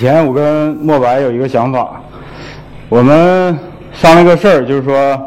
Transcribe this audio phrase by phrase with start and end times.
[0.00, 2.00] 前我跟莫白有一个想法，
[2.88, 3.54] 我们
[3.92, 5.20] 商量个事儿，就是说，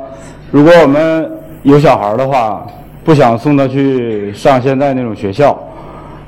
[0.49, 1.31] 如果我们
[1.61, 2.65] 有小孩的话，
[3.03, 5.55] 不想送他去上现在那种学校，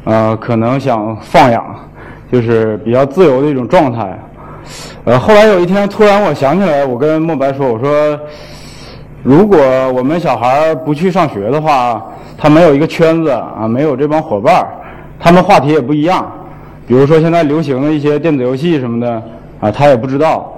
[0.04, 1.66] 呃，可能想放养，
[2.32, 4.16] 就是比较自由的一种状态。
[5.06, 8.20] 呃，后来有一天突然我想起来，我跟莫白说，我说，
[9.24, 9.58] 如果
[9.94, 12.00] 我们小孩不去上学的话，
[12.38, 14.64] 他没有一个圈子啊，没有这帮伙伴，
[15.20, 16.32] 他们话题也不一样。
[16.88, 19.22] 比如说现在流行的一些电子游戏什么的
[19.60, 20.52] 啊，他也不知道。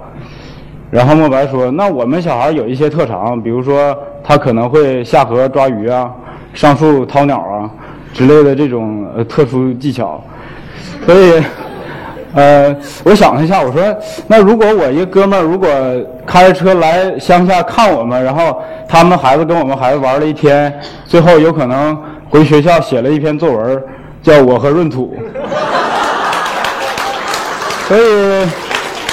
[0.90, 6.10] 然后莫白说：“那我们小孩有一些特长，比如说他可能会下河抓鱼啊，
[6.54, 7.70] 上树掏鸟啊
[8.14, 10.18] 之类的这种呃特殊技巧。
[11.04, 11.42] 所以，
[12.32, 12.74] 呃，
[13.04, 13.82] 我想了一下，我说，
[14.26, 15.68] 那如果我一个哥们儿如果
[16.24, 18.58] 开着车来乡下看我们，然后
[18.88, 20.72] 他们孩子跟我们孩子玩了一天，
[21.04, 21.94] 最后有可能
[22.30, 23.82] 回学校写了一篇作文，
[24.22, 25.14] 叫我和闰土。”
[27.88, 28.00] 所以，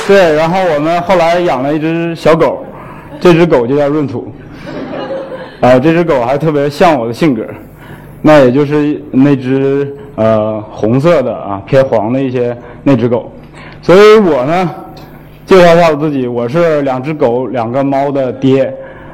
[0.06, 2.66] 对，然后我们后来养了一只小狗，
[3.22, 4.30] 这只狗就叫闰土。
[5.62, 7.42] 啊，这只狗还特别像我的性格，
[8.22, 13.32] 那也就是那只呃红色的啊偏黄的一些那只狗。
[13.82, 14.70] 所以我呢，
[15.46, 18.72] 介绍一下我自己，我是两只狗、两个猫的爹，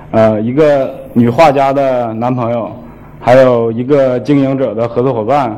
[0.10, 2.76] 呃，一个女画家的男朋友，
[3.20, 5.56] 还有一个经营者的合作伙伴，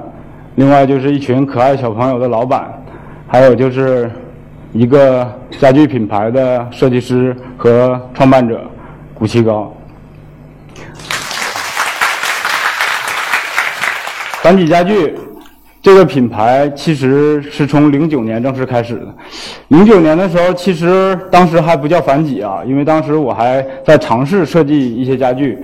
[0.55, 2.82] 另外就是一群可爱小朋友的老板。
[3.33, 4.11] 还有就是
[4.73, 5.27] 一个
[5.59, 8.61] 家具品牌的设计师和创办者
[9.15, 9.75] 古奇高。
[14.43, 15.15] 繁几家具
[15.81, 19.07] 这个品牌其实是从零九年正式开始的。
[19.69, 25.57] 零九年的时候，其实当时还不叫繁几啊，因为当时我还在尝试设计一些家具。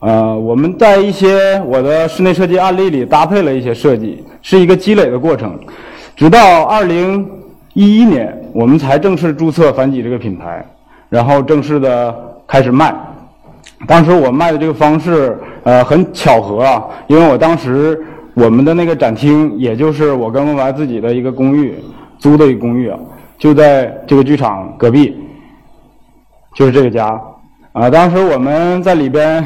[0.00, 5.58] 呃，我们在一些我的室内设计案例里搭配了一些设计，是一个积累的过程。
[6.20, 7.26] 直到二零
[7.72, 10.62] 一一年，我们才正式注册凡几这个品牌，
[11.08, 12.14] 然后正式的
[12.46, 12.94] 开始卖。
[13.86, 17.98] 当时我卖的这个方式，呃，很巧合啊，因为我当时
[18.34, 21.74] 我们的那个展厅，也就是我跟孟白自己的一个公寓
[22.18, 22.98] 租的一个公寓啊，
[23.38, 25.16] 就在这个剧场隔壁，
[26.54, 27.18] 就是这个家。
[27.72, 29.42] 啊，当时我们在里边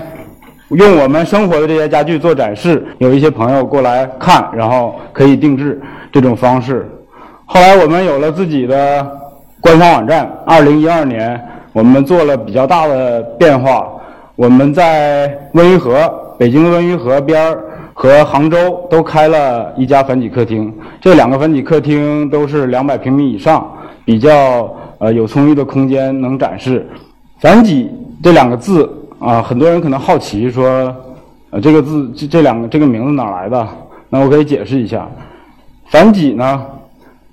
[0.70, 5.80] 用我们生活的这些家具做展示，有一些朋友过来看，然后可以定制。
[6.12, 6.88] 这种方式，
[7.44, 9.04] 后来我们有了自己的
[9.60, 10.30] 官方网站。
[10.46, 13.88] 二零一二年，我们做了比较大的变化。
[14.36, 16.08] 我们在温榆河，
[16.38, 20.72] 北京的温榆河边儿和杭州都开了一家繁几客厅。
[21.00, 23.68] 这两个繁几客厅都是两百平米以上，
[24.04, 26.88] 比较呃有充裕的空间能展示。
[27.40, 27.90] 繁几
[28.22, 28.88] 这两个字
[29.24, 30.94] 啊，很多人可能好奇说，
[31.48, 33.66] 呃这个字这这两个这个名字哪来的？
[34.10, 35.08] 那我可以解释一下。
[35.86, 36.62] 繁几呢？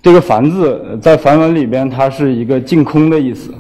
[0.02, 3.54] 这个“繁”字在梵文里边，它是一个净空的意思。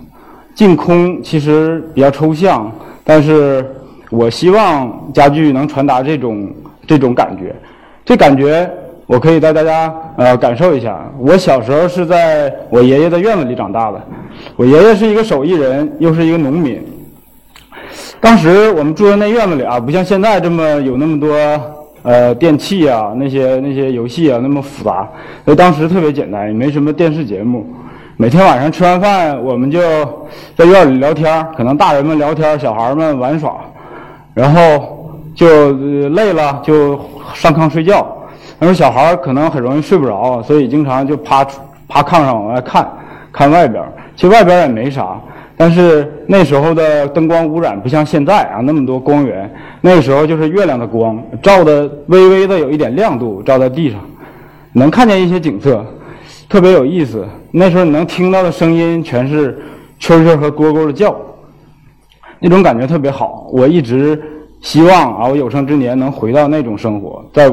[0.56, 2.72] 净空其实比较抽象，
[3.04, 3.70] 但是
[4.10, 6.50] 我希望家具能传达这种
[6.88, 7.54] 这种感觉。
[8.06, 8.68] 这感觉
[9.06, 11.06] 我可以带大家呃感受一下。
[11.20, 14.02] 我小时候是在我爷爷的院子里长大的，
[14.56, 16.82] 我爷爷是一个手艺人，又是一个农民。
[18.22, 21.30] 当时我们住在那院子里啊，不像现在这么有那么多。
[22.04, 25.08] 呃，电器啊，那些那些游戏啊，那么复杂。
[25.46, 27.64] 所以当时特别简单，也没什么电视节目。
[28.18, 29.80] 每天晚上吃完饭，我们就
[30.56, 33.56] 在院里聊天可能大人们聊天小孩们玩耍，
[34.34, 35.74] 然后就
[36.10, 37.00] 累了就
[37.36, 38.04] 上炕睡觉。
[38.58, 41.46] 那时候小孩可能很容易睡不着，所以经常就趴
[41.88, 42.92] 趴炕上往外看，
[43.32, 43.84] 看外边
[44.16, 45.22] 其实外边也没啥。
[45.64, 49.48] 但是那时候的灯光污染不像现在啊，那么多光源。
[49.80, 54.00] 那个时候就是月亮的光照的微微的有一点亮度，照在地上，
[54.74, 55.86] 能看见一些景色，
[56.50, 57.28] 特别有意思。
[57.52, 59.56] 那时候你能听到的声音全是
[60.00, 61.16] 蛐蛐和蝈蝈的叫，
[62.40, 63.48] 那种感觉特别好。
[63.54, 64.20] 我一直
[64.62, 67.48] 希望啊，我有生之年能回到那种生活，在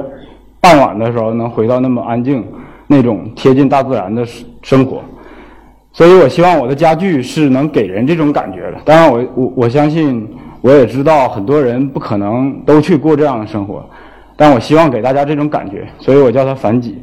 [0.62, 2.42] 傍晚的时候能回到那么安静、
[2.86, 4.26] 那种贴近大自然的
[4.62, 5.02] 生活。
[5.98, 8.76] 所以我希望我的家具是能给人这种感觉的。
[8.84, 10.28] 当然，我我我相信，
[10.60, 13.84] 我也知道很多人不可能都去过这样的生活，
[14.36, 16.96] 但我希望给大家这种感觉，所以我叫它反几。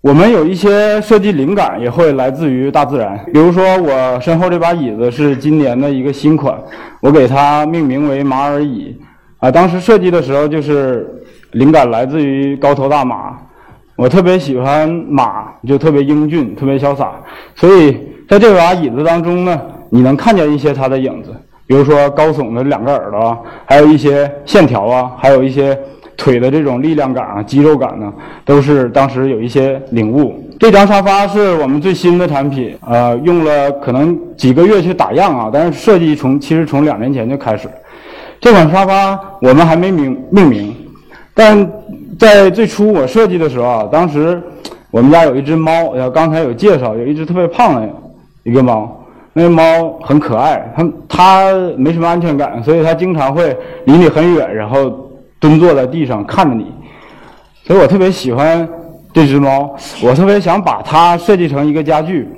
[0.00, 6.60] 我们有一些设计灵感也会来自于大自然，比如说我身后这把椅子是今年的一个新款，
[7.00, 9.00] 我给它命名为马尔椅。
[9.38, 13.38] 啊，当时设计的时候就是灵感来自于高头大马。
[13.96, 17.12] 我特别喜欢马，就特别英俊，特别潇洒。
[17.54, 17.96] 所以
[18.28, 19.60] 在这把椅子当中呢，
[19.90, 21.30] 你能看见一些它的影子，
[21.66, 23.36] 比如说高耸的两个耳朵，
[23.66, 25.78] 还有一些线条啊，还有一些
[26.16, 28.12] 腿的这种力量感啊、肌肉感呢，
[28.44, 30.34] 都是当时有一些领悟。
[30.58, 37.68] 这张沙发是我们最新的产品，呃，用了可能几个月去打样啊，但是设计从其实从两年前就开始。
[38.40, 40.74] 这款沙发我们还没命命名，
[41.34, 41.68] 但
[42.22, 44.40] 在最初我设计的时候啊，当时
[44.92, 47.88] 我们家有一只猫，呃，刚才有介绍，有一只特别胖的
[48.44, 48.96] 一个猫。
[49.32, 55.10] 那个猫很可爱，它它没什么安全感，所以它经常会离你很远，然后
[55.40, 56.72] 蹲坐在地上看着你。
[57.64, 58.68] 所以我特别喜欢
[59.12, 62.28] 这只猫，我特别想把它设计成一个家具。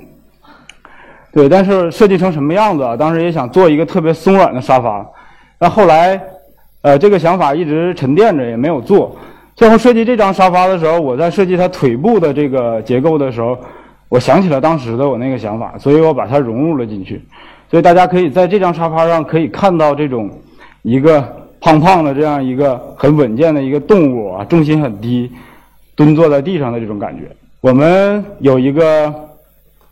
[1.31, 2.97] 对，但是设计成什么样子啊？
[2.97, 5.05] 当时也想做一个特别松软的沙发，
[5.59, 6.19] 但后来，
[6.81, 9.15] 呃，这个想法一直沉淀着，也没有做。
[9.55, 13.57] 最后设计这张沙发的时候，我在设计它腿部的这个结构的时候。
[14.07, 17.19] 我想起了当时的我那个想法，所以我把它融入了进去。
[17.69, 20.29] 所以大家可以在这张沙发上可以看到这种
[20.83, 21.21] 一个
[21.59, 25.29] 胖胖的这样一个很稳健的一个动物啊，重心很低，
[25.95, 27.23] 蹲坐在地上的这种感觉。
[27.61, 29.13] 我们有一个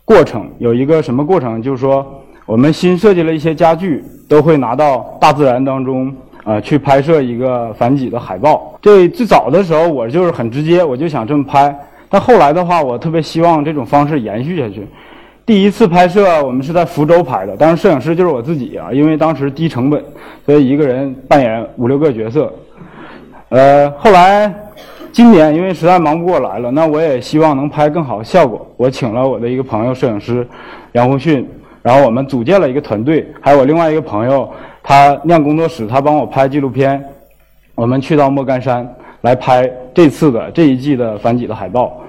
[0.04, 1.60] 过程，有一个什么过程？
[1.60, 6.14] 就是说，我们新设计了一些家具，都会拿到大自然当中
[6.44, 8.78] 啊去拍摄一个反几的海报。
[8.80, 11.76] 这最早的时候，我就是很直接，我就想这么拍。
[12.08, 14.86] 但后来的话，我特别希望这种方式延续下去。
[15.46, 20.02] 第一次拍摄我们是在福州拍的，当时摄影师就是我自己啊，因为当时低成本，
[20.46, 22.52] 所以一个人扮演五六个角色。
[23.50, 24.52] 呃，后来
[25.12, 28.66] 今年因为实在忙不过来了，那我也希望能拍更好的效果。
[28.76, 30.46] 我请了我的一个朋友摄影师
[30.92, 31.46] 杨红迅，
[31.82, 34.50] 然后我们组建了一个团队，还有我另外一个朋友，
[34.84, 37.02] 他酿工作室，他帮我拍纪录片。
[37.74, 38.88] 我们去到莫干山
[39.22, 42.00] 来拍这次的这一季的反几的海报。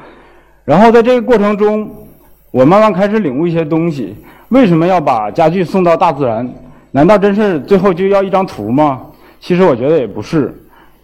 [0.65, 1.89] 然后在这个过程中，
[2.51, 4.13] 我慢慢开始领悟一些东西。
[4.49, 6.47] 为什么要把家具送到大自然？
[6.91, 9.01] 难道真是最后就要一张图吗？
[9.39, 10.53] 其实我觉得也不是，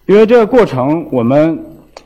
[0.06, 1.58] 因为这个过程我们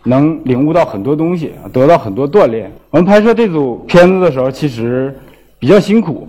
[0.03, 2.71] 能领悟到很多东西，得到很多锻炼。
[2.91, 5.13] 我们拍摄这组片子的时候，其实
[5.59, 6.27] 比较辛苦，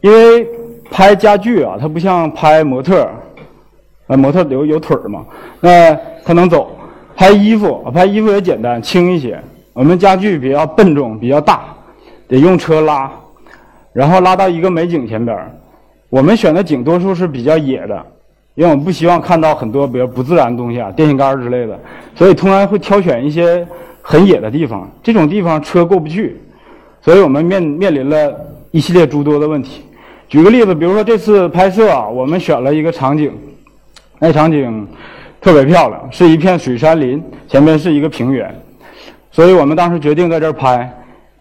[0.00, 0.46] 因为
[0.90, 3.08] 拍家具啊，它不像拍模特，
[4.06, 5.24] 啊，模特有有腿儿嘛，
[5.60, 6.72] 那它能走。
[7.18, 9.40] 拍衣服，拍衣服也简单，轻一些。
[9.72, 11.64] 我们家具比较笨重，比较大，
[12.28, 13.10] 得用车拉，
[13.94, 15.50] 然后拉到一个美景前边儿
[16.10, 18.04] 我们选的景多数是比较野的，
[18.54, 21.78] 因为我们不希望看到很多比较不自然的东西啊，电线杆之类的，
[22.14, 23.66] 所以通常会挑选一些
[24.02, 24.86] 很野的地方。
[25.02, 26.38] 这种地方车过不去，
[27.00, 28.38] 所以我们面面临了
[28.72, 29.82] 一系列诸多的问题。
[30.28, 33.32] 举个例子，比如说这次拍摄啊，我们选了一个场景，
[34.18, 34.86] 那场景
[35.40, 38.52] 特别漂亮，是一片水杉林，前面是一个平原。
[39.30, 40.90] 所以我们当时决定在这儿拍，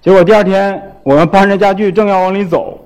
[0.01, 2.79] 结果第二天我们搬着家具正要往里走，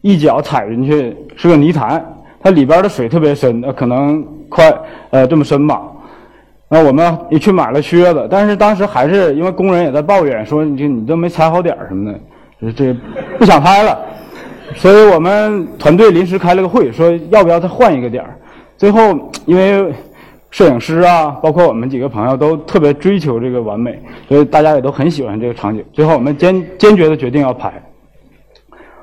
[0.00, 2.04] 一脚踩进去是个泥潭，
[2.42, 4.74] 它里边的水特别深，可能快
[5.10, 5.82] 呃这么深吧。
[6.68, 12.12] 那我们也去买了靴子，但是当时还是因为工人也在抱怨说你这你都没踩好点儿什么
[12.60, 12.96] 的，这
[13.38, 14.00] 不想拍了。
[14.76, 18.36] 所以我们团队临时开了个会，说要不要再换一个点儿。
[18.76, 19.00] 最后
[19.46, 19.92] 因为。
[20.52, 23.98] 摄影师啊，包括我们几个朋友都特别追求这个完美，
[24.28, 25.82] 所以大家也都很喜欢这个场景。
[25.94, 27.72] 最后我们坚坚决的决定要拍。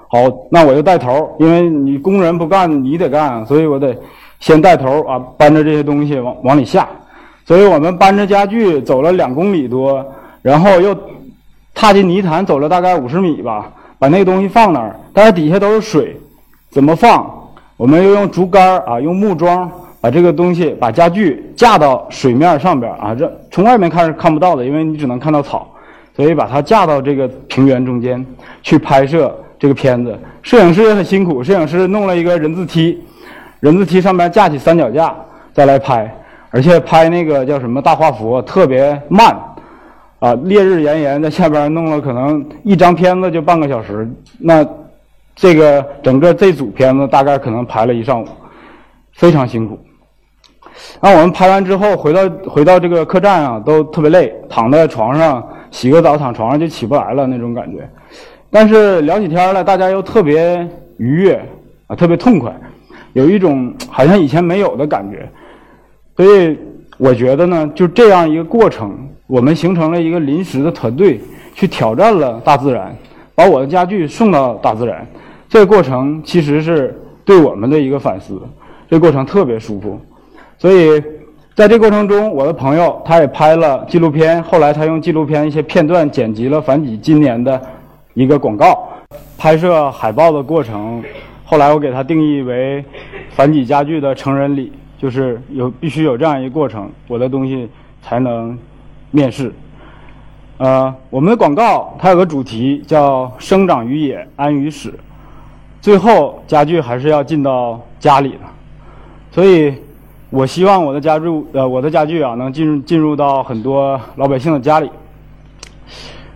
[0.09, 0.19] 好，
[0.51, 3.97] 那我就带头，因为你工人不干，你得干，所以我得
[4.39, 6.87] 先带头啊，搬着这些东西往往里下。
[7.47, 10.05] 所以我们搬着家具走了两公里多，
[10.43, 10.95] 然后又
[11.73, 16.17] 踏进泥潭，走了大概五十米吧，把那个东西放那儿，但是底下都是水，
[16.71, 17.29] 怎么放？
[17.77, 19.69] 我们又用竹竿啊，用木桩。
[20.01, 25.69] 把这个东西，把家具架到水面上边啊，这从外面看是看不到的，因为你只能看到草，
[26.15, 28.25] 所以把它架到这个平原中间
[28.63, 30.17] 去拍摄这个片子。
[30.41, 32.97] 摄影师也很辛苦，摄影师弄了一个人字梯，
[33.59, 35.13] 人字梯上面架起三脚架
[35.53, 36.09] 再来拍，
[36.49, 39.37] 而且拍那个叫什么大画幅特别慢，
[40.19, 44.07] 啊，烈日炎炎在下边弄了可能一张片子就半个小时，
[44.37, 44.65] 那
[45.35, 48.27] 这个整个这组片子大概可能排了一上午，
[49.13, 49.79] 非常辛苦。
[51.01, 57.89] 那我们拍完之后回到回到这个客栈啊，都特别累，躺在床上洗个澡，躺床上就起不来了那种感觉。
[58.51, 61.41] 但是聊起天来，大家又特别愉悦
[61.87, 62.53] 啊，特别痛快，
[63.13, 65.29] 有一种好像以前没有的感觉。
[66.17, 66.57] 所以
[66.97, 68.97] 我觉得呢，就这样一个过程，
[69.29, 71.21] 我们形成了一个临时的团队，
[71.53, 72.95] 去挑战了大自然，
[73.35, 75.05] 把我的家具送到大自然。
[75.47, 78.41] 这个过程其实是对我们的一个反思，
[78.89, 80.01] 这过程特别舒服。
[80.57, 80.99] 所以，
[81.53, 84.41] 在这过程中，我的朋友他也拍了纪录片。
[84.41, 87.61] 后来，他用纪录片一些片段剪辑了反几今年的
[88.15, 88.89] 一个广告。
[89.37, 91.03] 拍摄海报的过程，
[91.45, 92.83] 后来我给他定义为
[93.29, 97.69] 反几家具的成人礼，就是有必须有这样一个过程，我的东西
[98.01, 98.57] 才能
[99.11, 99.53] 面世。
[100.57, 104.93] 呃，我们的广告它有个主题叫“生长于野，安于室”，
[105.79, 108.39] 最后家具还是要进到家里的，
[109.31, 109.73] 所以，
[110.29, 114.89] 我希望我的家具呃我的家具啊能进入进入到很多老百姓的家里。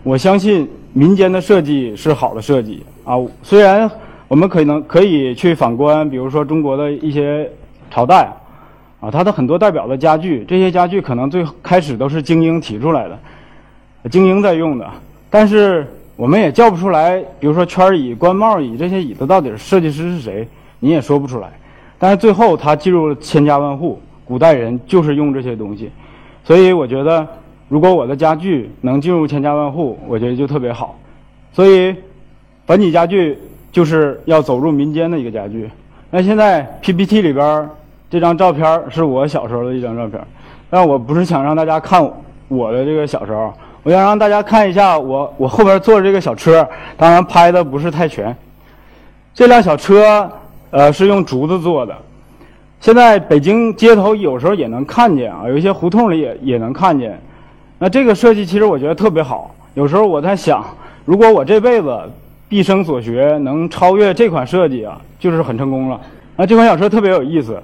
[0.03, 3.91] 我相信民间的设计是好的设计啊，虽然
[4.29, 7.51] 我们可能可以去反观，比如说中国的一些
[7.91, 8.31] 朝代。
[9.03, 14.89] 啊，它的很多代表的家具，这些家具可能最开始都是精英提出来的，精英在用的，
[15.29, 20.47] 但是我们也叫不出来，比如说圈椅、官帽椅这些椅子到底设计师是谁，
[20.79, 21.49] 你也说不出来。
[21.99, 25.91] 但是最后它进入了千家万户，古代人就是用这些东西，
[26.45, 27.27] 所以我觉得，
[27.67, 30.97] 如果我的家具能进入千家万户，我觉得就特别好。
[31.51, 31.93] 所以，
[32.65, 33.37] 本体家具
[33.69, 35.69] 就是要走入民间的一个家具。
[36.09, 37.69] 那现在 PPT 里边。
[38.13, 40.23] 这张照片是我小时候的一张照片，
[40.69, 42.07] 但我不是想让大家看
[42.47, 43.51] 我的这个小时候，
[43.81, 46.63] 我想让大家看一下我我后边坐的这个小车，
[46.95, 48.35] 当然拍的不是太全。
[49.33, 50.29] 这辆小车
[50.69, 51.97] 呃是用竹子做的，
[52.79, 57.19] 现在北京街头有时候也能看见啊，有一些胡同里也也能看见。
[57.79, 60.63] 那这个设计其实我觉得特别好，有时候我在想，
[61.03, 61.99] 如果我这辈子
[62.47, 65.99] 毕生所学能超越这款设计啊，就是很成功了。
[66.35, 67.59] 那这款小车特别有意思。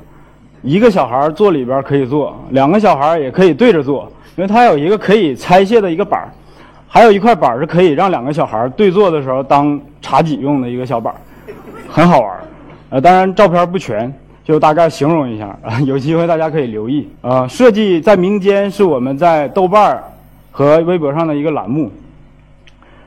[0.62, 6.28] 一个小孩坐里边可以坐，两个小孩也可以对着坐，因为它有一个可以拆卸的一个板儿，
[6.88, 11.18] 还有一块板儿是可以让两个小孩对坐的时候当茶几用的一个小板儿，
[11.88, 12.42] 很好玩儿。
[12.90, 14.14] 呃，当然照片不全，
[14.44, 17.48] 就大概形容一下啊，有机会大家可以留意啊。
[17.48, 20.04] 设计在民间是我们在豆瓣儿
[20.52, 21.90] 和微博上的一个栏目，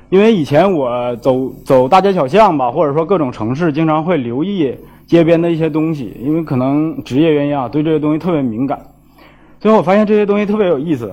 [0.09, 4.75] 因为以前我走走大街小巷吧，或者说各种城市，经常会留意。
[5.06, 8.80] 街边的一些东西，因为可能职业原因啊，对这些东西特别敏感。
[9.61, 11.12] 最后我发现这些东西特别有意思，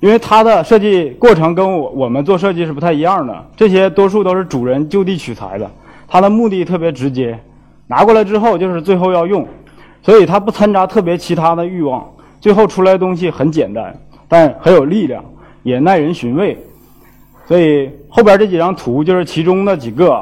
[0.00, 3.46] 因为它的设计过程跟我我们做设计是不太一样的。
[3.56, 5.70] 这些多数都是主人就地取材的，
[6.08, 7.38] 它的目的特别直接，
[7.86, 9.46] 拿过来之后就是最后要用，
[10.02, 12.04] 所以它不掺杂特别其他的欲望。
[12.40, 13.94] 最后出来的东西很简单，
[14.28, 15.24] 但很有力量，
[15.62, 16.58] 也耐人寻味。
[17.46, 20.12] 所以后边这几张图就是其中的几个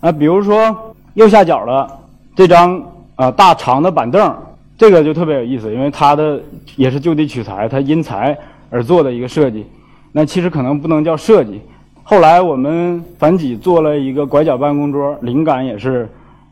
[0.00, 2.03] 啊，比如说右下角的。
[2.34, 2.82] 这张
[3.16, 4.34] 啊大长的板凳，
[4.76, 6.40] 这个就特别有意思，因为它的
[6.76, 8.36] 也是就地取材，它因材
[8.70, 9.66] 而做的一个设计。
[10.12, 11.60] 那其实可能不能叫设计。
[12.02, 16.08] 后来我们反几做了一个拐角办公桌，灵感也是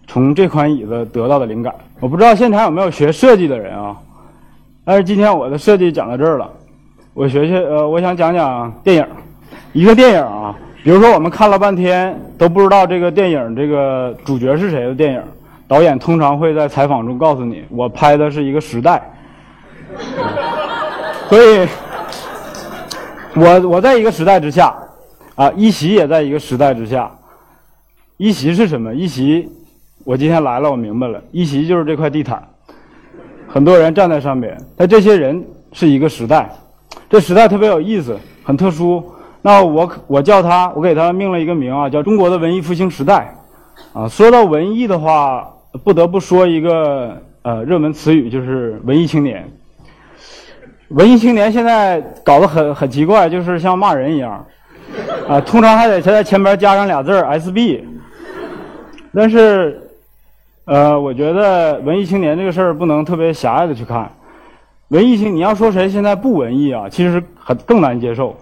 [0.07, 1.75] 从这款椅子得到的灵感。
[2.01, 3.97] 我不知道现场有没有学设计的人啊？
[4.85, 6.51] 但是今天我的设计讲到这儿了，
[7.15, 9.07] 我学学呃，我想讲讲电影。
[9.73, 15.23] 一个电影啊，比如说我们看了半天都不知道这个电影这个主角是谁的电影。
[15.73, 19.11] 导演通常会在采访中告诉你：“我拍的是一个时代。
[21.31, 21.67] ”所以，
[23.35, 24.75] 我我在一个时代之下，
[25.35, 27.11] 啊，一席也在一个时代之下。
[28.19, 28.95] 一席是什么？
[28.95, 29.49] 一席，
[30.05, 31.19] 我今天来了，我明白了。
[31.31, 32.47] 一席就是这块地毯，
[33.49, 36.51] 很多人站在上面，但这些人是一个时代，
[37.09, 38.15] 这时代特别有意思，
[38.45, 39.03] 很特殊。
[39.41, 43.35] 那我我叫他，我给他命了一个名啊，叫中国的文艺复兴时代。
[43.95, 45.49] 啊，说到文艺的话。
[45.85, 49.49] 不得不说一个呃热门词语，就是文艺青年。
[50.89, 54.45] 文艺青年现在搞得很很奇怪，就是像骂人一样，
[55.27, 57.81] 啊，通常还得在前边加上俩字儿 “SB”。
[59.15, 59.81] 但是，
[60.67, 64.11] 呃，我觉得文艺青年这个事儿不能特别狭隘的去看。
[64.89, 68.37] 文艺青，你要说谁现在不文艺啊，其实很更难接受。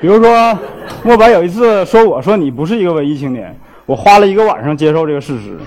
[0.00, 0.58] 比如说，
[1.02, 5.58] 莫白有一次说我说你不是一个文艺青年，我花了一个晚上接受这个事实。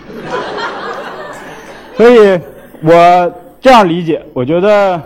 [1.99, 2.39] 所以，
[2.81, 5.01] 我这样理解，我觉得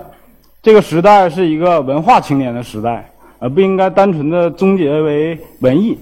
[0.62, 3.10] 这个时代是一个文化青年的时代，
[3.40, 5.98] 而不应该单纯的终结为文艺。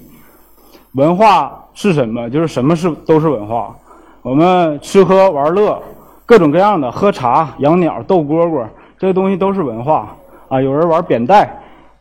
[0.95, 2.29] 文化是什么？
[2.29, 3.74] 就是什么是都是文化。
[4.21, 5.81] 我们吃喝玩乐，
[6.25, 8.65] 各种各样的喝茶、养鸟、逗蝈蝈，
[9.00, 10.13] 这些东西都是文化
[10.50, 10.62] 啊。
[10.62, 11.50] 有人玩扁带，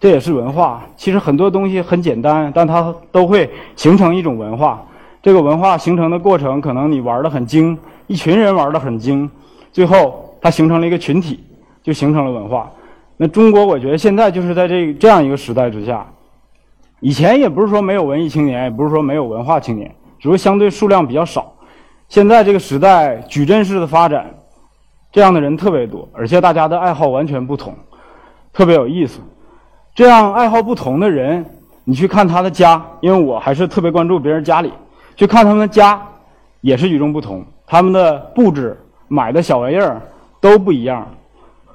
[0.00, 0.82] 这也是文化。
[0.96, 4.82] 其实很多东西很简单，但它都会形成一种文化。
[5.22, 7.78] 这个文化形成的过程，可能你玩的很精。
[8.10, 9.30] 一群人玩的很精，
[9.70, 11.44] 最后它形成了一个群体，
[11.80, 12.68] 就形成了文化。
[13.16, 16.04] 那中国，我觉得现在就是在这这样一个时代之下。
[16.98, 21.52] 以前也不是说没有文艺青年，也不是说没有文化青年，只是相对数量比较少。
[22.08, 24.28] 现在这个时代矩阵式的发展，
[25.12, 27.72] 这样的人特别多，而且大家的爱好完全不同，
[28.52, 29.20] 特别有意思。
[29.94, 31.46] 这样爱好不同的人，
[31.84, 34.72] 你去看他的家，因为我还是特别关注别人家里，
[35.14, 36.04] 去看他们的家，
[36.60, 37.46] 也是与众不同。
[37.70, 40.02] 他们的布置、买的小玩意儿
[40.40, 41.06] 都不一样，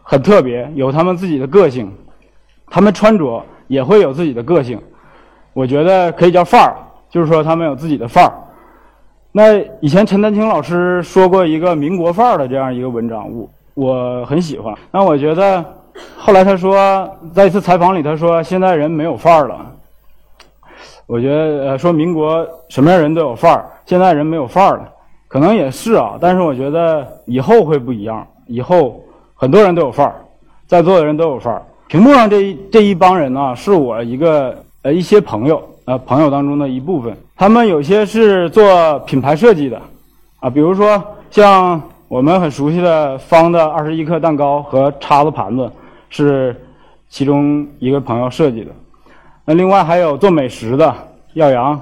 [0.04, 1.90] 很特别，有他们自己的个性。
[2.70, 4.78] 他们穿着也会有自己的个性。
[5.54, 6.76] 我觉得可以叫范儿，
[7.10, 8.34] 就是说他们有自己的范儿。
[9.32, 14.76] 那以前陈丹青老师说过一个民国范儿的这样一个文章，我我很喜欢。
[14.92, 15.64] 那我觉得，
[16.18, 19.66] 后来他说在一次采访里，他说现在人没有范儿了。
[21.08, 24.92] 我觉得呃，说民国什么样人都有范儿，现在人没有范儿了，
[25.28, 26.18] 可能也是啊。
[26.20, 29.04] 但是我觉得以后会不一样，以后
[29.34, 30.16] 很多人都有范儿，
[30.68, 31.62] 在座的人都有范儿。
[31.88, 37.16] 屏幕上这一这一帮人呢，是我一个呃一些朋友呃朋友当中的一部分。
[37.36, 39.80] 他们有些是做品牌设计的，
[40.40, 45.70] 啊，比如说像我们很熟悉的方的二十一克蛋糕和叉子盘子，
[46.10, 46.56] 是
[47.10, 48.72] 其中一个朋友设计的。
[49.44, 50.96] 那另外还有做美食的
[51.34, 51.80] 耀阳，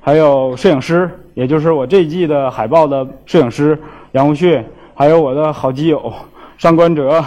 [0.00, 3.78] 还有摄影师，也就是我这一季的海报的摄影师
[4.12, 4.62] 杨无旭，
[4.94, 6.12] 还有我的好基友
[6.58, 7.24] 上官哲，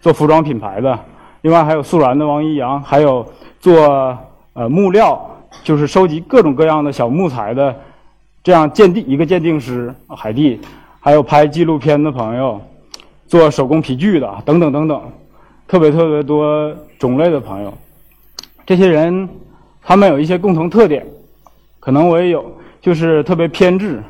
[0.00, 0.98] 做服装品牌的。
[1.42, 3.26] 另外还有素然的王一阳，还有
[3.60, 4.16] 做
[4.52, 5.20] 呃木料，
[5.62, 7.74] 就是收集各种各样的小木材的，
[8.42, 10.60] 这样鉴定一个鉴定师海蒂，
[11.00, 12.60] 还有拍纪录片的朋友，
[13.26, 15.02] 做手工皮具的等等等等，
[15.66, 17.74] 特别特别多种类的朋友。
[18.64, 19.28] 这些人，
[19.82, 21.04] 他们有一些共同特点，
[21.80, 22.44] 可能我也有，
[22.82, 24.02] 就是特别偏执，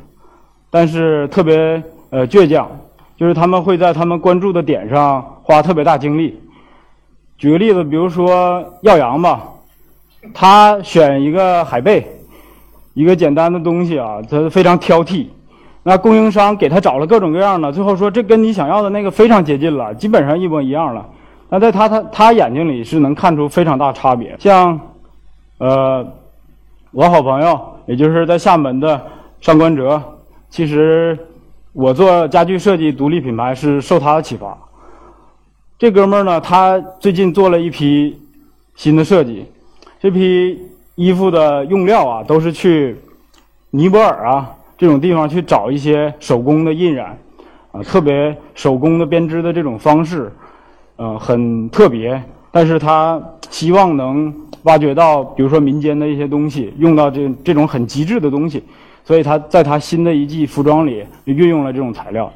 [0.69, 2.69] 但是特别呃倔强，
[3.15, 6.41] 就是他们会在他们关注的点上花特别大精力。
[7.37, 9.43] 举个例子，比如说耀阳吧，
[10.33, 12.05] 他选一个海贝，
[12.93, 15.27] 一个简单的东西啊，他非常挑剔。
[15.83, 21.05] 那供应商给他找了各种各样的，最后说这跟你想要的那个非常接近了，基本上一模一样了。
[21.49, 24.79] 那在他他他眼睛里是能看出非常大差别，像，
[25.59, 26.07] 呃，
[26.91, 29.01] 我好朋友，也就是在厦门的
[29.41, 30.01] 上官哲，
[30.49, 31.17] 其实
[31.71, 34.57] 我做家具设计独立品牌是受他的启发。
[35.77, 38.17] 这哥们儿呢，他最近做了一批
[38.75, 39.45] 新的设计，
[39.99, 40.61] 这批
[40.95, 42.95] 衣服的用料啊，都是去
[43.71, 47.17] 尼泊尔啊这种地方去找一些手工的印染，
[47.71, 50.31] 啊，特别手工的编织的这种方式。
[50.95, 53.19] 呃，很特别，但是他
[53.49, 54.31] 希望能
[54.63, 58.63] 挖掘到，比如说民间的一些东西，用到这这种很极致的东西，
[59.03, 62.31] 所以他在他新的一季服装里运用了这种材料。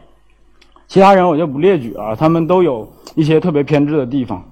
[0.87, 4.43] 其他人我就不列举啊，他们都有一些特别偏执的地方。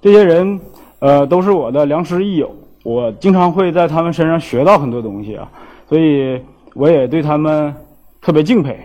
[0.00, 0.60] 这些人，
[1.00, 5.48] 呃，都是我的良师益友，我经常会在他们身上学到很多东西啊，
[5.88, 6.40] 所以
[6.74, 7.74] 我也对他们
[8.20, 8.78] 特别敬佩。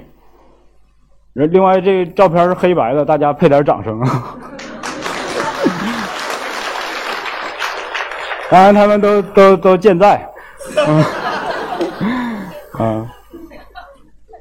[1.33, 4.37] 另外，这照片是黑白的，大家配点掌声啊！
[8.51, 10.29] 当然，他们都都都健在。
[10.85, 11.05] 嗯，
[12.79, 13.07] 嗯，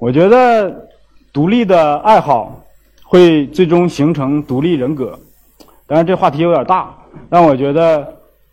[0.01, 0.88] 我觉得
[1.33, 2.61] 独立的爱好
[3.05, 5.16] 会最终形成独立人格。
[5.87, 6.92] 当然，这话题有点大，
[7.29, 8.05] 但我觉得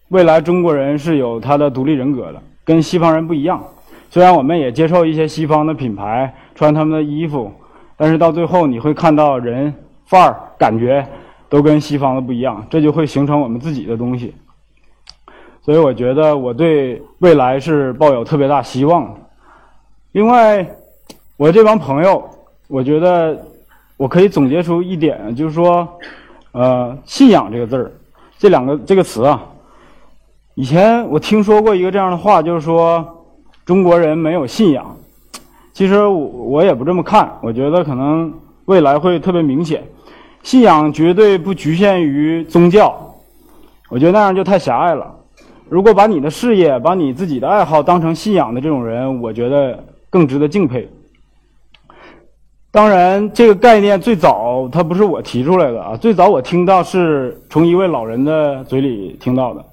[0.09, 3.59] 未来中国人是有他的独立人格的，跟西方人不一样。
[4.11, 7.51] 虽然我们也接受一些西方的品牌，穿他们的衣服。
[7.97, 9.73] 但是到最后，你会看到人
[10.05, 11.03] 范儿、感觉
[11.49, 14.35] 都跟西方的不一样，这就会形成我们自己的东西。
[15.67, 19.13] 所以我觉得我对未来是抱有特别大希望。
[20.13, 20.65] 另外，
[21.35, 22.23] 我这帮朋友，
[22.69, 23.37] 我觉得
[23.97, 25.85] 我可以总结出一点，就是说，
[26.53, 27.91] 呃，信仰这个字儿，
[28.39, 29.43] 这两个这个词啊，
[30.55, 33.05] 以前我听说过一个这样的话，就是说
[33.65, 34.95] 中国人没有信仰。
[35.73, 38.33] 其实我我也不这么看，我觉得可能
[38.67, 39.83] 未来会特别明显，
[40.43, 42.97] 信仰绝对不局限于宗教，
[43.89, 45.13] 我觉得那样就太狭隘了。
[45.69, 50.87] 如果把你的事业、把你自己的爱好当成信仰的这种人，我觉得更值得敬佩。
[52.71, 59.65] 当然，这个概念最早它不是我提出来的啊，最早我听到是从一位老人的嘴里听到的，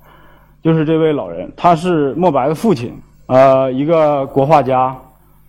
[0.63, 2.93] 就是这位老人，他是莫白的父亲，
[3.27, 4.97] 呃，一个国画家。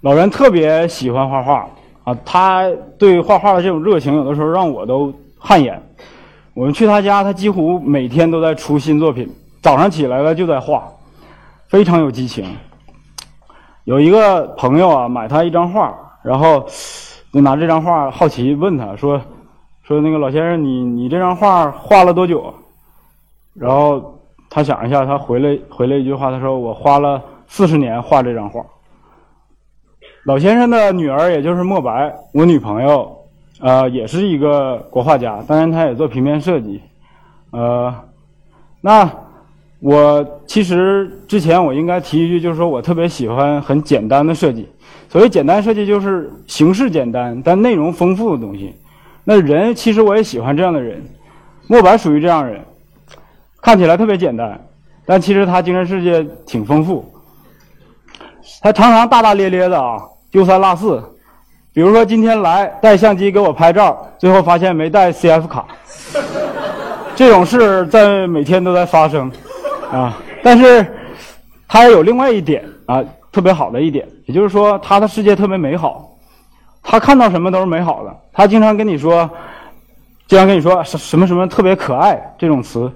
[0.01, 1.67] 老人特别喜欢画画
[2.03, 5.81] 啊，他对画画的这种热情，有的时候让我都汗颜。
[6.53, 9.27] 我们去他家，他几乎每天都在出新作品，
[9.65, 10.88] 早上起来了就在画，
[11.65, 12.45] 非常有激情。
[13.86, 16.63] 有一个朋友啊，买他一张画，然后
[17.34, 19.19] 就拿这张画好奇问他说
[19.82, 22.54] ：“说那个老先生，你你这张画画了多久？”
[23.58, 24.19] 然后
[24.51, 28.63] 他想一下，他回来回了一句话，他说：“我花了四十年画这张画。”
[30.25, 33.17] 老先生的女儿，也就是莫白，我女朋友，
[33.60, 36.80] 呃，也是一个国画家，当然她也做平面设计，
[37.49, 37.91] 呃，
[38.80, 39.10] 那
[39.79, 44.67] 我其实之前我应该提一句，就是说我特别喜欢很简单的设计。
[45.09, 48.75] 所谓简单设计，就是形式简单但内容丰富的东西。
[49.23, 51.01] 那人其实我也喜欢这样的人，
[51.67, 52.61] 莫白属于这样的人，
[53.61, 54.59] 看起来特别简单，
[55.05, 57.05] 但其实他精神世界挺丰富。
[58.61, 61.03] 他常常大大咧咧的啊，丢三落四。
[61.73, 65.65] 比如说今天来带相机给我拍照，最后发现没带 CF 卡。
[67.15, 69.31] 这种事在每天都在发生，
[69.91, 70.86] 啊，但是
[71.67, 76.17] 他也有另外一点啊，特别好的一点，也就是说他的世界特别美好，
[76.84, 78.15] 他看到什么都是美好的。
[78.34, 79.30] 他经常跟你说，
[80.28, 82.91] 经常跟你说什什么什么特别可爱这种词，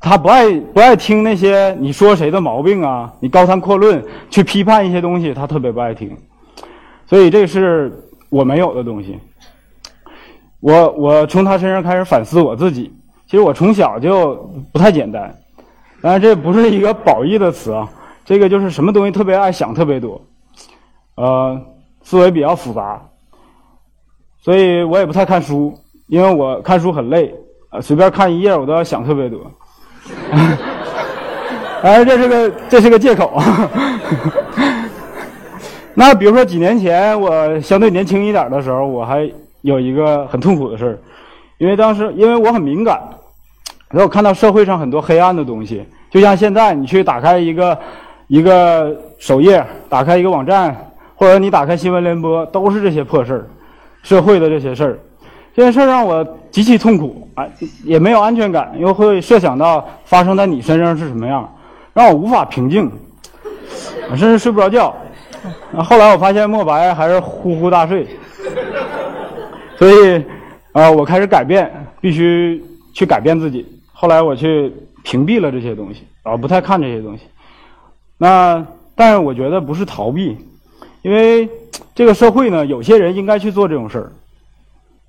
[0.00, 6.16] 他不爱不爱听那些你说谁的毛病啊，你高谈阔论去批判一些东西，他特别不爱听。
[7.06, 7.92] 所以这是
[8.28, 9.18] 我没有的东西。
[10.60, 12.92] 我我从他身上开始反思我自己。
[13.26, 14.34] 其实我从小就
[14.72, 15.37] 不太简单，
[16.00, 17.90] 当然这不是一个褒义的词啊，
[18.24, 20.20] 这个就是什么东西特别爱想特别多，
[21.16, 21.60] 呃，
[22.02, 23.02] 思维比较复杂，
[24.40, 27.34] 所以我也不太看书，因为我看书很累，
[27.70, 29.50] 啊，随便看一页我都要想特别多，
[31.82, 33.36] 哎，这是个这是个借口。
[35.94, 39.28] 那比如说几年前我相对年轻一点的时候，我还
[39.62, 40.96] 有一个很痛苦的事儿，
[41.58, 43.02] 因为当时因为我很敏感。
[43.90, 47.78] 然后看到社会上很多黑暗的东西，就像现在你去打开一个
[48.26, 50.76] 一个首页，打开一个网站，
[51.14, 53.46] 或者你打开新闻联播，都是这些破事儿，
[54.02, 54.98] 社会的这些事儿，
[55.54, 57.46] 这件事儿让我极其痛苦啊，
[57.82, 61.50] 也没有安全感，又会设想到发生在你身上是什么样，
[61.94, 62.90] 让我无法平静，
[64.10, 64.94] 我甚至睡不着觉。
[65.78, 68.06] 后来我发现莫白还是呼呼大睡，
[69.76, 70.22] 所以
[70.72, 71.70] 啊，我开始改变，
[72.00, 73.64] 必须去改变自己。
[74.00, 77.24] 后来我去屏蔽了这些东西，啊，不太看这些东西。
[78.16, 80.36] 那但是我觉得不是逃避，
[81.02, 81.50] 因为
[81.96, 84.12] 这个社会呢，有些人应该去做这种事儿，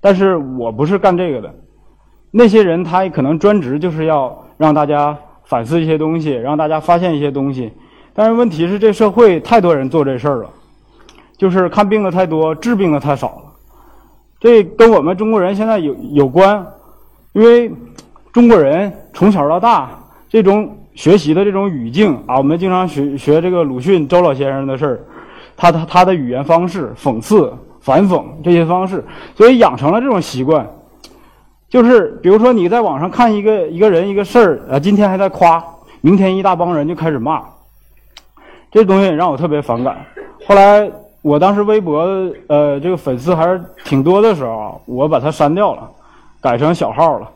[0.02, 1.54] 但是我不是干这个的。
[2.32, 7.71] 那些人他可能专职就是要让大家反思一些东西，让大家发现一些东西。
[8.15, 10.49] 但是问题是，这社会太多人做这事儿了，
[11.38, 13.43] 就是看病的太多，治病的太少了。
[14.39, 16.65] 这跟我们中国人现在有有关，
[17.34, 17.71] 因为。
[18.31, 19.89] 中国人从小到大
[20.27, 24.99] 这种学习的这种语境啊，我们经常学学这个鲁迅周老先生的事儿，
[25.57, 29.03] 他他他的语言方式讽刺、反讽这些方式，
[29.35, 30.67] 所以养成了这种习惯。
[31.69, 35.63] 就是比如说你在网上看一个一个人一个事儿啊，今天还在夸，
[36.01, 37.41] 明天一大帮人就开始骂，
[38.71, 39.97] 这东西也让我特别反感。
[40.45, 40.89] 后来
[41.23, 42.01] 我当时微博
[42.47, 45.89] 呃这个粉丝还是挺多的时候，我把它删掉了，
[46.39, 47.27] 改成小号了。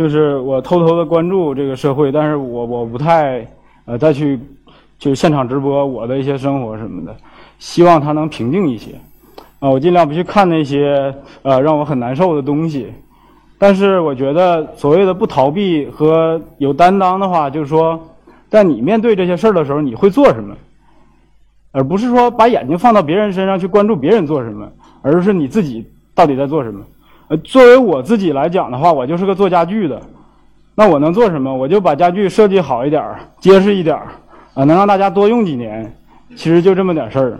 [0.00, 3.46] 就是我偷偷的关注这个社会，但是我我不太
[3.84, 4.40] 呃再去
[4.98, 7.14] 就是现场直播我的一些生活什么的，
[7.58, 8.92] 希望它能平静一些
[9.58, 12.90] 啊，我尽量不去看那些呃让我很难受的东西。
[13.58, 18.00] 但是我觉得所谓的不逃避和有担当的话，就是说，
[18.48, 20.56] 在你面对这些事儿的时候，你会做什么，
[21.72, 24.66] 而不是说把眼睛放到别人身上去关注别人做什么，
[25.02, 25.84] 而是你自己
[26.14, 26.80] 到底在做什么。
[27.30, 30.02] 呃，作为我自己来讲的话，我就是个做家具的，
[30.74, 31.54] 那我能做什么？
[31.54, 34.08] 我就把家具设计好一点儿，结实一点儿，
[34.54, 35.96] 啊，能让大家多用几年，
[36.30, 37.38] 其实就这么点事儿。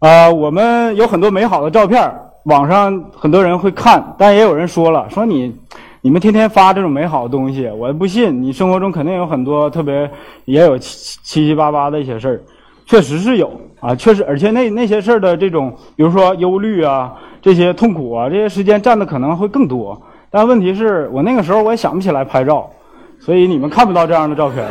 [0.00, 5.58] 啊，我们有很多美好的照片，网上很多人会看，但也有人说了，说你。
[6.02, 8.42] 你们天天发这种美好的东西，我不信。
[8.42, 10.10] 你生活中肯定有很多特别，
[10.46, 12.40] 也有七七七八八的一些事儿，
[12.86, 20.00] 确实是有啊，确实，而且那那些事儿的这种，比如说忧虑啊，这些痛苦啊，这些时间占的可能会更多。
[20.30, 22.70] 但问题是我那个时候我也想不起来拍照，
[23.18, 24.66] 所以你们看不到这样的照片。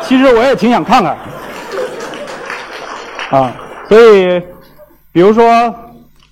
[0.00, 1.18] 其实我也挺想看看，
[3.30, 3.52] 啊，
[3.88, 4.40] 所以，
[5.10, 5.42] 比如说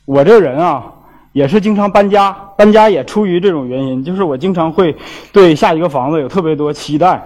[0.05, 0.85] 我这个人啊。
[1.33, 4.97] 也是经常搬家，搬家也出于这种原因，就是我经常会
[5.33, 7.23] 对下一个房子有特别多期待。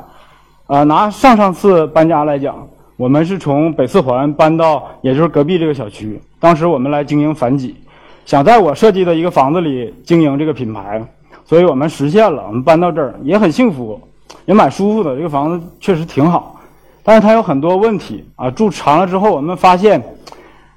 [0.66, 6.20] 啊，拿上上次搬家来讲，我们是从北四环搬到，也就是隔壁这个小区。
[6.40, 7.76] 当时我们来经营反几，
[8.24, 11.02] 想在我设计的一个房子里经营这个品牌，
[11.44, 12.44] 所以我们实现了。
[12.46, 14.00] 我们搬到这儿也很幸福，
[14.46, 15.14] 也蛮舒服的。
[15.16, 16.58] 这个房子确实挺好，
[17.02, 18.50] 但是它有很多问题啊。
[18.50, 20.02] 住长了之后，我们发现。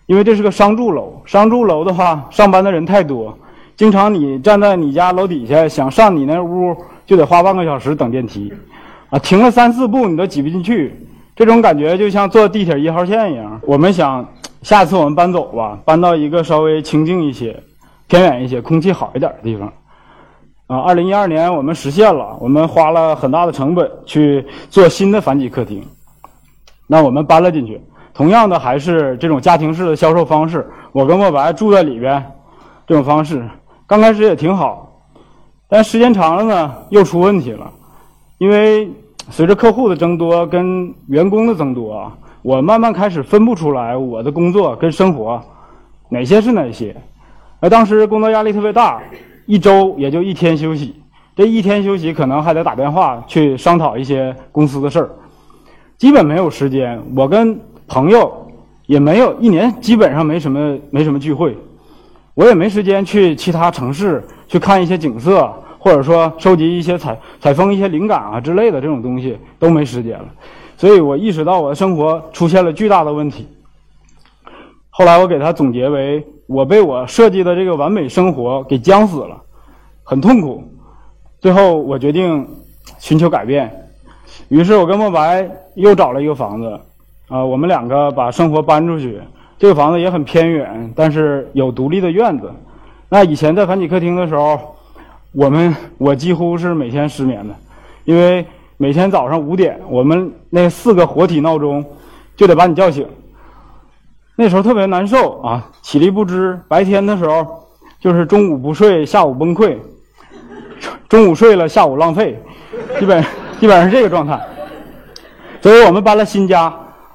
[0.07, 3.35] 因为这是个商住楼，商住楼的话，上班的人太多，
[3.75, 8.53] 经常你站在你家楼底下想上你那屋，就得花半个小时等电梯，
[9.09, 10.93] 啊，停了三四步你都挤不进去，
[11.35, 13.59] 这种感觉就像坐地铁一号线一样。
[13.63, 14.23] 我们想，
[14.61, 17.59] 下次我们搬走吧，搬到一个稍微清静一些、
[18.07, 19.73] 偏远一些、空气好一点的地方。
[20.67, 25.83] 啊，二零一二年我们实现了，我们花了很大的成本去做新的反几客厅，
[26.85, 27.81] 那我们搬了进去。
[28.15, 32.23] 同样的，还是这种家庭式的销售方式，我跟莫白住在里边，
[32.87, 33.45] 这种方式
[33.85, 34.89] 刚开始也挺好，
[35.67, 37.69] 但时间长了呢，又出问题了，
[38.37, 38.89] 因为
[39.29, 45.41] 随着客户的增多跟员工的增多啊，我慢慢开始分不出来我的工作跟生活
[46.07, 46.95] 哪些是哪些，
[47.59, 49.01] 而当时工作压力特别大，
[49.45, 50.95] 一周也就一天休息，
[51.35, 55.09] 这一天休息可能还得打电话去商讨一些公司的事儿，
[55.97, 58.41] 基本没有时间，我跟朋友。
[58.87, 61.57] 也没有一年，基本上没什么没什么聚会，
[62.35, 70.25] 我也没时间去其他城市去看一些景色，或者说收集一些采采风一些灵感啊之类的这种东西都没时间了，
[70.77, 73.47] 所以我意识到我的生活出现了巨大的问题。
[74.91, 79.41] 后来我给他总结为：我被我设计的这个完美生活给僵死了，
[80.03, 80.63] 很痛苦。
[81.39, 82.47] 最后我决定
[82.99, 83.87] 寻求改变，
[84.49, 86.79] 于是我跟莫白又找了一个房子。
[87.27, 89.19] 啊，我们两个把生活搬出去，
[89.57, 92.51] 这个房子也很偏远，但是有独立的院子。
[93.09, 94.75] 那以前在繁体客厅的时候，
[95.31, 97.55] 我们我几乎是每天失眠的，
[98.03, 98.45] 因为
[98.77, 101.83] 每天早上五点，我们那四个活体闹钟
[102.35, 103.07] 就得把你叫醒。
[104.35, 106.59] 那时候特别难受啊，体力不支。
[106.67, 107.45] 白天的时候
[107.99, 109.77] 就是中午不睡，下午崩溃；
[111.09, 112.39] 中午睡了，下午浪费，
[112.99, 113.23] 基本
[113.59, 114.39] 基本上是这个状态。
[115.61, 116.71] 所以我们搬了新家。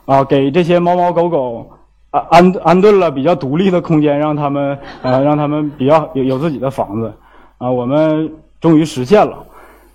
[0.07, 1.71] 啊，给这些猫猫狗狗
[2.11, 7.13] 安安安顿了比较独立的空间，让他们呃，让他们比较有有自己的房子，
[7.59, 9.39] 啊，我们终于实现了。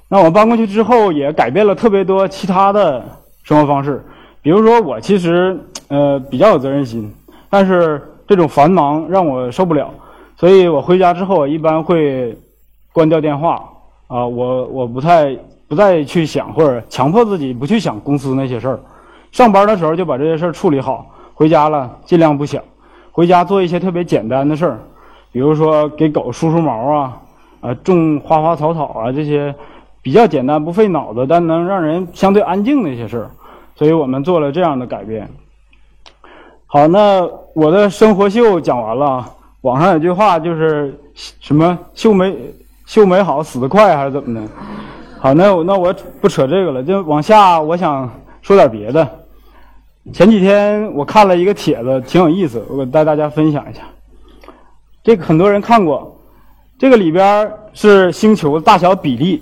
[0.07, 3.03] 那我搬过去之后，也改变了特别多其他的
[3.43, 4.05] 生活方式。
[4.41, 7.11] 比如说，我其实呃比较有责任心，
[7.49, 9.89] 但是这种繁忙让我受不了，
[10.37, 12.37] 所以我回家之后一般会
[12.93, 13.63] 关掉电话
[14.07, 15.35] 啊，我我不太
[15.67, 18.79] 不再去想或者强迫自己不去想公司那些事儿。
[19.35, 22.63] 上班的时候就把这些事儿处理好，回家了尽量不想，
[23.11, 24.79] 回家做一些特别简单的事儿，
[25.33, 27.17] 比如说给狗梳梳毛啊，
[27.59, 29.53] 啊种花花草草啊这些
[30.01, 33.29] 比较简单不费脑子但能让人相对安静的一些事儿，
[33.75, 35.29] 所以我们做了这样的改变。
[36.65, 39.29] 好，那我的生活秀讲完了，
[39.63, 42.33] 网上有句话就是什么秀美
[42.85, 44.47] 秀美好死得快还是怎么的？
[45.19, 48.09] 好，那我那我不扯这个了，就往下我想
[48.41, 49.05] 说点别的。
[50.13, 53.81] 前几天我看了一个帖子，挺有意思，我带大家分享一下。
[55.03, 56.15] 这个很多人看过，
[56.77, 59.41] 这个里边是星球大小比例。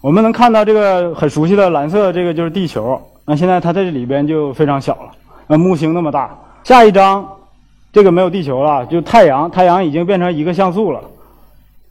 [0.00, 3.00] 我们能看到这个很熟悉的蓝色，这个就是地球。
[3.26, 5.10] 那现在它在这里边就非常小了，
[5.48, 6.38] 那木星那么大。
[6.62, 7.26] 下一张，
[7.92, 11.00] 这个没有地球了，就太阳，太阳已经变成一个像素了。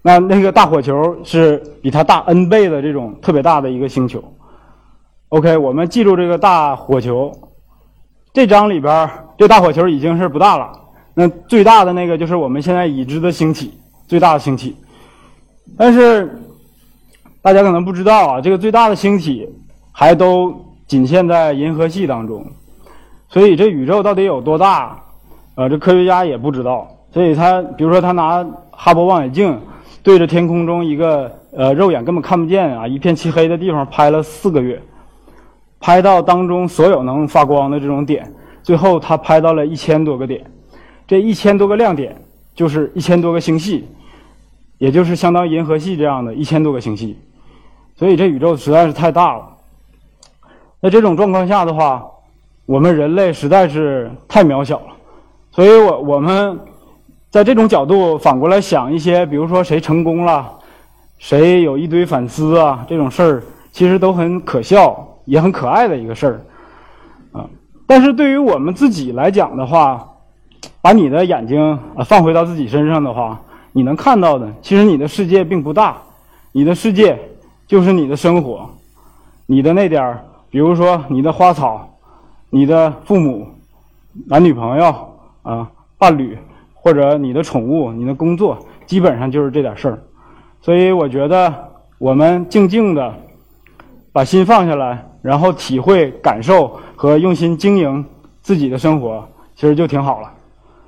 [0.01, 4.23] 那那个大火球是比它大 N 倍的这种特别大的一个星球。
[5.29, 7.29] OK，我们记住这个大火球。
[8.33, 10.71] 这张里边这大火球已经是不大了，
[11.13, 13.71] 那最大的那个就是我们现在已知的星体，
[14.07, 14.75] 最大的星体。
[15.77, 16.41] 但是
[17.41, 19.47] 大家可能不知道啊，这个最大的星体
[19.91, 20.51] 还都
[20.87, 22.43] 仅限在银河系当中，
[23.29, 24.99] 所以这宇宙到底有多大，
[25.53, 26.87] 呃，这科学家也不知道。
[27.13, 29.61] 所以他比如说他拿哈勃望远镜
[30.01, 34.81] 对着天空中一个呃肉眼根本看不见啊一片漆黑的地方拍了四个月。
[35.83, 40.41] 拍到当中所有能发光的这种点，最后他拍到了一千多个点，
[41.05, 42.15] 这一千多个亮点
[42.55, 43.83] 就是一千多个星系，
[44.77, 47.17] 也就是相当于银河系这样的一千多个星系，
[47.97, 49.45] 所以这宇宙实在是太大了。
[50.79, 52.01] 那这种状况下的话，
[52.65, 54.87] 我们人类实在是太渺小了，
[55.51, 56.57] 所以我我们
[57.29, 60.49] 在这种角度反过来想一些，比如说谁成功了，
[61.17, 63.43] 谁有一堆反思啊，这种事儿
[63.73, 65.09] 其实都很可笑。
[65.25, 66.41] 也很可爱的一个事儿，
[67.31, 67.49] 啊！
[67.85, 70.09] 但是对于我们自己来讲的话，
[70.81, 73.39] 把你的眼睛啊放回到自己身上的话，
[73.71, 75.97] 你能看到的，其实你的世界并不大，
[76.51, 77.19] 你的世界
[77.67, 78.69] 就是你的生活，
[79.45, 81.97] 你的那点儿，比如说你的花草，
[82.49, 83.47] 你的父母、
[84.27, 84.95] 男女朋友
[85.41, 86.37] 啊、伴侣，
[86.73, 90.03] 或者你的宠物、你的工作，基本上就是这点事儿。
[90.61, 93.13] 所以我觉得我们静静的
[94.11, 95.05] 把心放下来。
[95.23, 98.05] 然后体会、感受和用心经营
[98.41, 100.29] 自己的生活，其实就挺好了。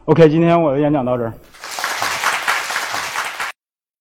[0.03, 1.33] OK，今天我的演讲到这儿。